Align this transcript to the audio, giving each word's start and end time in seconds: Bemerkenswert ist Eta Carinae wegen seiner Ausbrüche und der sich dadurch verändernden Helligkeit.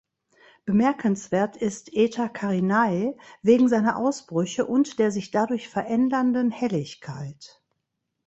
Bemerkenswert 0.65 1.57
ist 1.57 1.91
Eta 1.93 2.27
Carinae 2.27 3.15
wegen 3.43 3.67
seiner 3.69 3.97
Ausbrüche 3.97 4.65
und 4.65 4.97
der 4.97 5.11
sich 5.11 5.29
dadurch 5.29 5.69
verändernden 5.69 6.49
Helligkeit. 6.49 7.61